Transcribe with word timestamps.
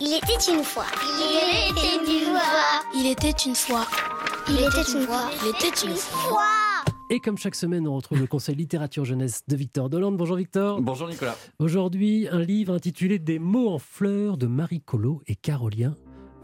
Il 0.00 0.12
était 0.12 0.52
une 0.52 0.64
fois. 0.64 0.86
Il 1.18 1.70
était 1.70 1.96
une 1.96 2.24
fois. 2.24 2.82
Il 2.94 3.06
était 3.06 3.30
une 3.30 3.54
fois. 3.54 3.86
Il 4.48 4.56
était 4.56 4.92
une 4.92 5.06
fois. 5.06 5.30
Il 5.42 5.48
était 5.50 5.86
une 5.86 5.96
fois. 5.96 6.42
Et 7.10 7.20
comme 7.20 7.38
chaque 7.38 7.54
semaine, 7.54 7.86
on 7.86 7.94
retrouve 7.94 8.18
le 8.18 8.26
conseil 8.26 8.56
littérature 8.56 9.04
jeunesse 9.04 9.42
de 9.46 9.56
Victor 9.56 9.88
Dolande. 9.88 10.16
Bonjour 10.16 10.36
Victor. 10.36 10.80
Bonjour 10.80 11.08
Nicolas. 11.08 11.36
Aujourd'hui, 11.58 12.28
un 12.30 12.40
livre 12.40 12.74
intitulé 12.74 13.18
Des 13.18 13.38
mots 13.38 13.68
en 13.70 13.78
fleurs 13.78 14.36
de 14.36 14.46
Marie 14.46 14.80
Collot 14.80 15.22
et 15.26 15.36
Carolien 15.36 15.94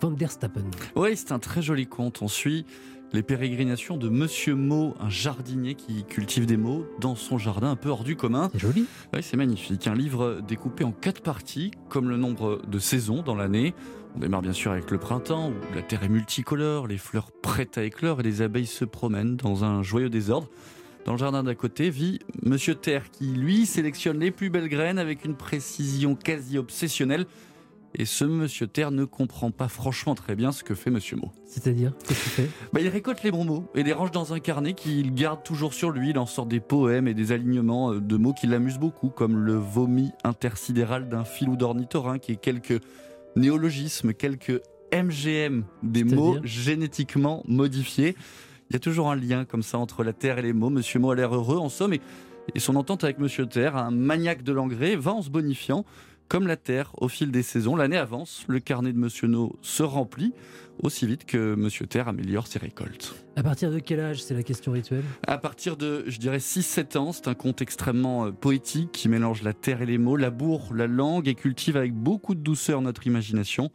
van 0.00 0.10
der 0.12 0.30
Stappen. 0.30 0.64
Oui, 0.96 1.16
c'est 1.16 1.32
un 1.32 1.38
très 1.38 1.62
joli 1.62 1.86
conte. 1.86 2.22
On 2.22 2.28
suit 2.28 2.64
les 3.12 3.22
pérégrinations 3.22 3.96
de 3.96 4.08
Monsieur 4.08 4.54
Mo, 4.54 4.94
un 5.00 5.08
jardinier 5.08 5.74
qui 5.74 6.04
cultive 6.04 6.46
des 6.46 6.56
mots 6.56 6.86
dans 7.00 7.16
son 7.16 7.38
jardin 7.38 7.70
un 7.70 7.76
peu 7.76 7.88
hors 7.88 8.04
du 8.04 8.14
commun. 8.14 8.50
C'est 8.52 8.60
joli. 8.60 8.86
Oui, 9.12 9.22
c'est 9.22 9.36
magnifique. 9.36 9.86
Un 9.88 9.94
livre 9.94 10.40
découpé 10.46 10.84
en 10.84 10.92
quatre 10.92 11.20
parties, 11.20 11.72
comme 11.88 12.08
le 12.08 12.16
nombre 12.16 12.62
de 12.68 12.78
saisons 12.78 13.22
dans 13.22 13.34
l'année. 13.34 13.74
On 14.14 14.20
démarre 14.20 14.42
bien 14.42 14.52
sûr 14.52 14.70
avec 14.70 14.90
le 14.90 14.98
printemps, 14.98 15.50
où 15.50 15.74
la 15.74 15.82
terre 15.82 16.04
est 16.04 16.08
multicolore, 16.08 16.86
les 16.86 16.98
fleurs 16.98 17.32
prêtes 17.32 17.78
à 17.78 17.84
éclore 17.84 18.20
et 18.20 18.22
les 18.22 18.42
abeilles 18.42 18.66
se 18.66 18.84
promènent 18.84 19.36
dans 19.36 19.64
un 19.64 19.82
joyeux 19.82 20.10
désordre. 20.10 20.48
Dans 21.04 21.12
le 21.12 21.18
jardin 21.18 21.42
d'à 21.42 21.54
côté 21.54 21.90
vit 21.90 22.20
Monsieur 22.42 22.74
Terre, 22.74 23.10
qui 23.10 23.24
lui 23.24 23.66
sélectionne 23.66 24.20
les 24.20 24.30
plus 24.30 24.50
belles 24.50 24.68
graines 24.68 24.98
avec 24.98 25.24
une 25.24 25.34
précision 25.34 26.14
quasi 26.14 26.58
obsessionnelle. 26.58 27.26
Et 27.94 28.04
ce 28.04 28.24
Monsieur 28.24 28.68
Terre 28.68 28.92
ne 28.92 29.04
comprend 29.04 29.50
pas 29.50 29.66
franchement 29.68 30.14
très 30.14 30.36
bien 30.36 30.52
ce 30.52 30.62
que 30.62 30.74
fait 30.74 30.90
Monsieur 30.90 31.16
Mo. 31.16 31.32
C'est-à-dire, 31.44 31.92
qu'est-ce 32.06 32.22
qu'il 32.22 32.32
fait? 32.32 32.50
Bah, 32.72 32.80
il 32.80 32.88
récolte 32.88 33.22
les 33.24 33.32
bons 33.32 33.44
mots 33.44 33.64
et 33.74 33.82
les 33.82 33.92
range 33.92 34.12
dans 34.12 34.32
un 34.32 34.38
carnet 34.38 34.74
qu'il 34.74 35.12
garde 35.12 35.42
toujours 35.42 35.74
sur 35.74 35.90
lui. 35.90 36.10
Il 36.10 36.18
en 36.18 36.26
sort 36.26 36.46
des 36.46 36.60
poèmes 36.60 37.08
et 37.08 37.14
des 37.14 37.32
alignements 37.32 37.94
de 37.94 38.16
mots 38.16 38.32
qui 38.32 38.46
l'amusent 38.46 38.78
beaucoup, 38.78 39.08
comme 39.08 39.38
le 39.38 39.54
vomi 39.54 40.12
intersidéral 40.22 41.08
d'un 41.08 41.24
filou 41.24 41.56
d'ornithorynque 41.56 42.30
et 42.30 42.36
quelques 42.36 42.80
néologismes, 43.34 44.14
quelques 44.14 44.60
MGM, 44.92 45.64
des 45.82 46.04
mots 46.04 46.38
génétiquement 46.44 47.42
modifiés. 47.48 48.16
Il 48.70 48.74
y 48.74 48.76
a 48.76 48.80
toujours 48.80 49.10
un 49.10 49.16
lien 49.16 49.44
comme 49.44 49.64
ça 49.64 49.78
entre 49.78 50.04
la 50.04 50.12
Terre 50.12 50.38
et 50.38 50.42
les 50.42 50.52
mots. 50.52 50.70
Monsieur 50.70 51.00
Mo 51.00 51.10
a 51.10 51.16
l'air 51.16 51.34
heureux 51.34 51.58
en 51.58 51.68
somme 51.68 51.92
et, 51.92 52.00
et 52.54 52.60
son 52.60 52.76
entente 52.76 53.02
avec 53.02 53.18
Monsieur 53.18 53.46
Terre, 53.46 53.76
un 53.76 53.90
maniaque 53.90 54.44
de 54.44 54.52
l'engrais, 54.52 54.94
va 54.94 55.12
en 55.12 55.22
se 55.22 55.30
bonifiant. 55.30 55.84
Comme 56.30 56.46
la 56.46 56.56
Terre, 56.56 56.92
au 56.98 57.08
fil 57.08 57.32
des 57.32 57.42
saisons, 57.42 57.74
l'année 57.74 57.96
avance, 57.96 58.44
le 58.46 58.60
carnet 58.60 58.92
de 58.92 58.98
Monsieur 58.98 59.26
No 59.26 59.56
se 59.62 59.82
remplit 59.82 60.32
aussi 60.80 61.04
vite 61.04 61.24
que 61.26 61.56
Monsieur 61.56 61.88
Terre 61.88 62.06
améliore 62.06 62.46
ses 62.46 62.60
récoltes. 62.60 63.16
À 63.34 63.42
partir 63.42 63.72
de 63.72 63.80
quel 63.80 63.98
âge 63.98 64.22
C'est 64.22 64.34
la 64.34 64.44
question 64.44 64.70
rituelle? 64.70 65.02
À 65.26 65.38
partir 65.38 65.76
de, 65.76 66.04
je 66.06 66.20
dirais, 66.20 66.38
6-7 66.38 66.96
ans, 66.98 67.10
c'est 67.10 67.26
un 67.26 67.34
conte 67.34 67.62
extrêmement 67.62 68.26
euh, 68.26 68.30
poétique 68.30 68.92
qui 68.92 69.08
mélange 69.08 69.42
la 69.42 69.54
terre 69.54 69.82
et 69.82 69.86
les 69.86 69.98
mots, 69.98 70.16
laboure 70.16 70.72
la 70.72 70.86
langue 70.86 71.26
et 71.26 71.34
cultive 71.34 71.76
avec 71.76 71.92
beaucoup 71.94 72.36
de 72.36 72.40
douceur 72.40 72.80
notre 72.80 73.08
imagination. 73.08 73.72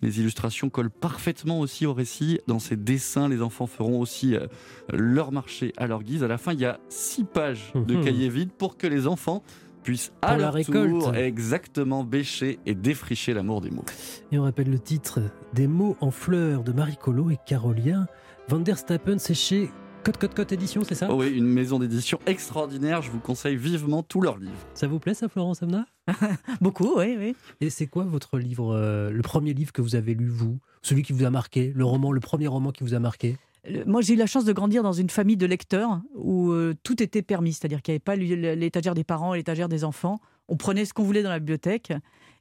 Les 0.00 0.20
illustrations 0.20 0.70
collent 0.70 0.90
parfaitement 0.92 1.58
aussi 1.58 1.84
au 1.84 1.94
récit. 1.94 2.38
Dans 2.46 2.60
ces 2.60 2.76
dessins, 2.76 3.28
les 3.28 3.42
enfants 3.42 3.66
feront 3.66 3.98
aussi 3.98 4.36
euh, 4.36 4.46
leur 4.92 5.32
marché 5.32 5.72
à 5.76 5.88
leur 5.88 6.04
guise. 6.04 6.22
À 6.22 6.28
la 6.28 6.38
fin, 6.38 6.52
il 6.52 6.60
y 6.60 6.64
a 6.64 6.78
6 6.90 7.24
pages 7.24 7.72
de 7.74 7.96
Mhm. 7.96 8.04
cahiers 8.04 8.28
vides 8.28 8.52
pour 8.52 8.76
que 8.78 8.86
les 8.86 9.08
enfants 9.08 9.42
puissent 9.88 10.12
à 10.20 10.28
Pour 10.28 10.36
la 10.36 10.42
leur 10.44 10.52
récolte. 10.52 10.90
tour 10.90 11.14
exactement 11.14 12.04
bêcher 12.04 12.58
et 12.66 12.74
défricher 12.74 13.32
l'amour 13.32 13.62
des 13.62 13.70
mots. 13.70 13.86
Et 14.30 14.38
on 14.38 14.42
rappelle 14.42 14.70
le 14.70 14.78
titre 14.78 15.20
Des 15.54 15.66
mots 15.66 15.96
en 16.02 16.10
fleurs 16.10 16.62
de 16.62 16.72
Marie 16.72 16.98
Collot 16.98 17.30
et 17.30 17.38
Carolien 17.46 18.06
van 18.48 18.58
der 18.58 18.76
Stappen. 18.76 19.16
C'est 19.18 19.32
chez 19.32 19.70
Cote 20.04 20.18
Cote 20.18 20.34
Cote 20.34 20.52
Édition, 20.52 20.82
c'est 20.86 20.94
ça? 20.94 21.08
Oh 21.10 21.20
oui, 21.20 21.28
une 21.34 21.46
maison 21.46 21.78
d'édition 21.78 22.18
extraordinaire. 22.26 23.00
Je 23.00 23.10
vous 23.10 23.18
conseille 23.18 23.56
vivement 23.56 24.02
tous 24.02 24.20
leurs 24.20 24.36
livres. 24.36 24.52
Ça 24.74 24.86
vous 24.88 24.98
plaît 24.98 25.14
ça, 25.14 25.26
Florence 25.30 25.62
Amna? 25.62 25.86
Beaucoup, 26.60 26.98
oui, 26.98 27.16
oui. 27.18 27.34
Et 27.62 27.70
c'est 27.70 27.86
quoi 27.86 28.04
votre 28.04 28.38
livre, 28.38 28.74
euh, 28.74 29.10
le 29.10 29.22
premier 29.22 29.54
livre 29.54 29.72
que 29.72 29.80
vous 29.80 29.96
avez 29.96 30.12
lu, 30.12 30.28
vous? 30.28 30.58
Celui 30.82 31.02
qui 31.02 31.14
vous 31.14 31.24
a 31.24 31.30
marqué 31.30 31.72
Le 31.74 31.84
roman, 31.86 32.12
le 32.12 32.20
premier 32.20 32.46
roman 32.46 32.72
qui 32.72 32.84
vous 32.84 32.92
a 32.92 32.98
marqué? 32.98 33.38
Moi, 33.86 34.00
j'ai 34.02 34.14
eu 34.14 34.16
la 34.16 34.26
chance 34.26 34.44
de 34.44 34.52
grandir 34.52 34.82
dans 34.82 34.92
une 34.92 35.10
famille 35.10 35.36
de 35.36 35.46
lecteurs 35.46 36.00
où 36.14 36.50
euh, 36.52 36.74
tout 36.82 37.02
était 37.02 37.22
permis, 37.22 37.52
c'est-à-dire 37.52 37.82
qu'il 37.82 37.92
n'y 37.92 37.96
avait 37.96 38.00
pas 38.00 38.16
l'é- 38.16 38.56
l'étagère 38.56 38.94
des 38.94 39.04
parents 39.04 39.34
et 39.34 39.38
l'étagère 39.38 39.68
des 39.68 39.84
enfants. 39.84 40.20
On 40.48 40.56
prenait 40.56 40.84
ce 40.84 40.94
qu'on 40.94 41.02
voulait 41.04 41.22
dans 41.22 41.30
la 41.30 41.38
bibliothèque 41.38 41.92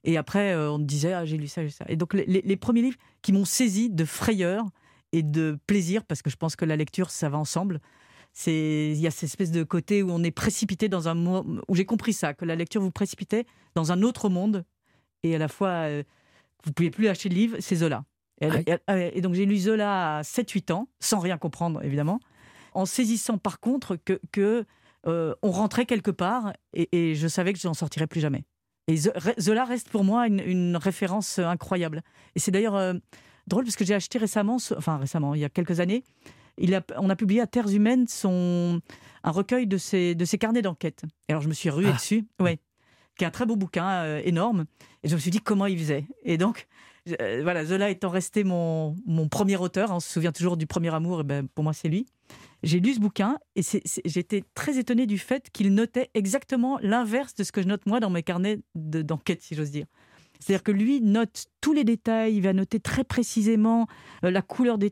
et 0.04 0.18
après, 0.18 0.54
euh, 0.54 0.72
on 0.72 0.80
disait 0.80 1.14
ah, 1.14 1.26
j'ai 1.26 1.38
lu 1.38 1.48
ça, 1.48 1.62
j'ai 1.62 1.68
lu 1.68 1.72
ça. 1.72 1.86
Et 1.90 1.96
donc, 1.96 2.14
les, 2.14 2.56
premiers 2.58 2.82
livres 2.82 2.98
qui 3.22 3.34
m'ont 3.34 3.46
saisi 3.46 3.90
de 3.90 4.06
frayeur 4.06 4.64
et 5.12 5.24
de 5.24 5.58
plaisir, 5.68 6.04
parce 6.06 6.22
que 6.22 6.30
je 6.30 6.36
pense 6.38 6.56
que 6.56 6.66
la 6.66 6.76
lecture, 6.76 7.10
ça 7.10 7.30
va 7.30 7.38
ensemble. 7.38 7.80
C'est 8.34 8.92
il 8.94 9.00
y 9.00 9.08
a 9.08 9.12
cette 9.12 9.24
espèce 9.24 9.52
de 9.52 9.64
côté 9.64 10.04
où 10.04 10.12
on 10.12 10.24
est 10.24 10.32
précipité 10.32 10.90
dans 10.90 11.08
un 11.08 11.16
mo- 11.16 11.46
où 11.68 11.76
j'ai 11.76 11.86
compris 11.86 12.14
ça 12.14 12.34
que 12.34 12.46
la 12.46 12.56
lecture 12.56 12.82
vous 12.82 12.92
précipitait 12.92 13.46
dans 13.74 13.92
un 13.92 14.02
autre 14.04 14.30
monde 14.30 14.64
et 15.24 15.34
à 15.36 15.40
la 15.40 15.48
fois 15.48 15.70
euh, 15.70 16.04
vous 16.64 16.72
pouviez 16.72 16.92
plus 16.92 17.08
acheter 17.08 17.30
de 17.30 17.34
livres, 17.34 17.58
c'est 17.60 17.78
Zola. 17.78 18.04
Et, 18.42 18.46
elle- 18.48 18.80
Ah 18.88 18.96
oui. 18.96 19.02
et- 19.02 19.18
et 19.18 19.22
donc 19.22 19.34
j'ai 19.34 19.46
lu 19.46 19.58
Zola 19.58 20.18
à 20.18 20.22
7-8 20.24 20.72
ans, 20.72 20.88
sans 21.00 21.20
rien 21.20 21.38
comprendre 21.38 21.84
évidemment, 21.84 22.20
en 22.74 22.86
saisissant 22.86 23.38
par 23.38 23.60
contre 23.60 23.96
que, 23.96 24.20
que 24.32 24.66
euh, 25.08 25.34
on 25.42 25.52
rentrait 25.52 25.86
quelque 25.86 26.12
part 26.12 26.54
et, 26.74 26.90
et 26.92 27.16
je 27.16 27.28
savais 27.28 27.54
que 27.54 27.60
je 27.60 27.68
n'en 27.68 27.74
sortirais 27.74 28.08
plus 28.08 28.20
jamais. 28.20 28.44
Et 28.88 28.96
Zola 28.98 29.66
reste 29.66 29.90
pour 29.90 30.04
moi 30.04 30.28
une, 30.28 30.40
une 30.40 30.78
référence 30.78 31.40
euh, 31.40 31.46
incroyable. 31.46 32.04
Et 32.36 32.40
c'est 32.40 32.52
d'ailleurs 32.52 32.76
euh, 32.76 32.94
drôle 33.48 33.64
parce 33.66 33.76
que 33.76 33.84
j'ai 33.86 33.94
acheté 33.96 34.18
récemment, 34.18 34.60
ce- 34.60 34.74
enfin 34.76 34.98
récemment, 34.98 35.34
il 35.36 35.42
y 35.42 35.46
a 35.46 35.50
quelques 35.50 35.80
années, 35.80 36.04
il 36.58 36.74
a, 36.76 36.82
on 36.98 37.10
a 37.10 37.16
publié 37.16 37.42
à 37.42 37.48
Terres 37.48 37.70
Humaines 37.70 38.08
son, 38.08 38.80
un 39.24 39.32
recueil 39.32 39.68
de 39.68 39.78
ses, 39.78 40.16
de 40.16 40.26
ses 40.26 40.38
carnets 40.38 40.62
d'enquête. 40.62 41.04
Et 41.28 41.34
alors 41.34 41.42
je 41.42 41.48
me 41.50 41.54
suis 41.54 41.70
ruée 41.70 41.90
Ah. 41.90 41.94
dessus, 41.96 42.28
ouais, 42.40 42.60
qui 43.18 43.24
est 43.24 43.28
un 43.28 43.32
très 43.32 43.46
beau 43.46 43.56
bouquin, 43.56 43.88
euh, 44.04 44.22
énorme. 44.24 44.66
Et 45.04 45.10
je 45.10 45.16
me 45.16 45.20
suis 45.20 45.32
dit 45.32 45.40
comment 45.42 45.66
il 45.66 45.78
faisait. 45.78 46.06
Et 46.24 46.38
donc, 46.38 46.68
euh, 47.22 47.40
voilà, 47.44 47.66
Zola 47.66 47.90
étant 47.90 48.10
resté 48.10 48.44
mon, 48.44 48.96
mon 49.06 49.28
premier 49.30 49.58
auteur, 49.58 49.92
hein, 49.92 49.96
on 49.96 50.00
se 50.00 50.10
souvient 50.12 50.32
toujours 50.32 50.58
du 50.58 50.68
premier 50.68 50.94
amour, 50.94 51.22
et 51.22 51.24
ben, 51.24 51.48
pour 51.48 51.64
moi 51.64 51.74
c'est 51.74 51.88
lui. 51.88 52.06
J'ai 52.64 52.80
lu 52.80 52.94
ce 52.96 53.00
bouquin 53.00 53.38
et 53.56 53.62
j'étais 54.06 54.44
très 54.56 54.78
étonnée 54.80 55.06
du 55.06 55.18
fait 55.20 55.50
qu'il 55.52 55.74
notait 55.74 56.10
exactement 56.16 56.80
l'inverse 56.82 57.36
de 57.36 57.44
ce 57.44 57.52
que 57.52 57.62
je 57.62 57.68
note 57.68 57.86
moi 57.86 58.00
dans 58.00 58.10
mes 58.10 58.24
carnets 58.24 58.60
de- 58.76 59.04
d'enquête, 59.04 59.42
si 59.44 59.54
j'ose 59.56 59.70
dire. 59.72 59.86
C'est-à-dire 60.40 60.64
que 60.64 60.72
lui 60.72 61.00
note 61.02 61.46
tous 61.62 61.74
les 61.74 61.84
détails, 61.84 62.36
il 62.36 62.42
va 62.42 62.54
noter 62.54 62.80
très 62.80 63.04
précisément 63.04 63.88
euh, 64.24 64.32
la 64.32 64.42
couleur 64.42 64.78
des- 64.78 64.92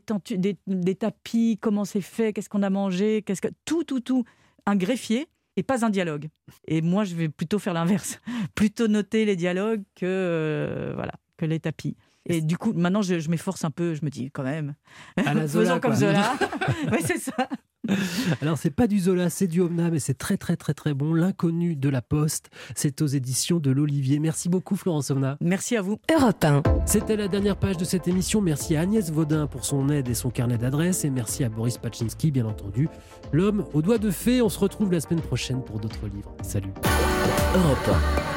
des 0.66 0.94
tapis, 0.94 1.58
comment 1.60 1.84
c'est 1.84 2.00
fait, 2.00 2.32
qu'est-ce 2.32 2.48
qu'on 2.48 2.62
a 2.62 2.70
mangé, 2.70 3.22
qu'est-ce 3.22 3.42
que 3.42 3.48
tout, 3.64 3.84
tout, 3.84 4.00
tout. 4.00 4.24
Un 4.64 4.76
greffier 4.76 5.26
et 5.56 5.62
pas 5.62 5.84
un 5.84 5.90
dialogue. 5.90 6.28
Et 6.68 6.82
moi, 6.82 7.04
je 7.04 7.14
vais 7.14 7.28
plutôt 7.28 7.58
faire 7.58 7.74
l'inverse, 7.74 8.20
plutôt 8.54 8.88
noter 8.88 9.24
les 9.24 9.36
dialogues 9.36 9.82
que 9.94 10.06
euh, 10.06 10.92
voilà 10.94 11.12
que 11.36 11.44
les 11.44 11.60
tapis. 11.60 11.96
Et 12.28 12.40
du 12.40 12.58
coup, 12.58 12.72
maintenant, 12.72 13.02
je, 13.02 13.18
je 13.20 13.30
m'efforce 13.30 13.64
un 13.64 13.70
peu. 13.70 13.94
Je 13.94 14.04
me 14.04 14.10
dis 14.10 14.30
quand 14.30 14.42
même, 14.42 14.74
À 15.16 15.34
la 15.34 15.46
Zola, 15.46 15.64
faisons 15.66 15.80
comme 15.80 15.90
quoi. 15.92 16.00
Zola. 16.00 16.34
oui, 16.92 16.98
c'est 17.04 17.18
ça. 17.18 17.48
Alors 18.42 18.58
c'est 18.58 18.70
pas 18.70 18.86
du 18.86 18.98
Zola, 18.98 19.30
c'est 19.30 19.46
du 19.46 19.60
Omna, 19.60 19.90
mais 19.90 19.98
c'est 19.98 20.14
très 20.14 20.36
très 20.36 20.56
très 20.56 20.74
très 20.74 20.94
bon. 20.94 21.14
L'inconnu 21.14 21.76
de 21.76 21.88
la 21.88 22.02
Poste, 22.02 22.50
c'est 22.74 23.02
aux 23.02 23.06
éditions 23.06 23.58
de 23.58 23.70
l'Olivier. 23.70 24.18
Merci 24.18 24.48
beaucoup 24.48 24.76
Florence 24.76 25.10
Omna. 25.10 25.36
Merci 25.40 25.76
à 25.76 25.82
vous. 25.82 25.98
Europe 26.12 26.44
1. 26.44 26.62
C'était 26.86 27.16
la 27.16 27.28
dernière 27.28 27.56
page 27.56 27.76
de 27.76 27.84
cette 27.84 28.08
émission. 28.08 28.40
Merci 28.40 28.76
à 28.76 28.80
Agnès 28.80 29.10
Vaudin 29.10 29.46
pour 29.46 29.64
son 29.64 29.88
aide 29.88 30.08
et 30.08 30.14
son 30.14 30.30
carnet 30.30 30.58
d'adresses. 30.58 31.04
Et 31.04 31.10
merci 31.10 31.44
à 31.44 31.48
Boris 31.48 31.78
Pachinski, 31.78 32.30
bien 32.30 32.46
entendu. 32.46 32.88
L'homme 33.32 33.64
aux 33.72 33.82
doigts 33.82 33.98
de 33.98 34.10
fée. 34.10 34.42
On 34.42 34.48
se 34.48 34.58
retrouve 34.58 34.92
la 34.92 35.00
semaine 35.00 35.20
prochaine 35.20 35.62
pour 35.62 35.78
d'autres 35.80 36.06
livres. 36.06 36.34
Salut. 36.42 36.72
Europe 37.54 38.35